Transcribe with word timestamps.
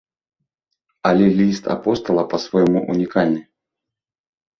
Але 1.09 1.27
ліст 1.39 1.63
апостала 1.75 2.23
па-свойму 2.31 2.79
ўнікальны. 2.91 3.41